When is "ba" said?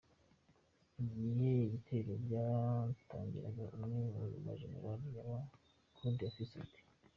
4.45-4.53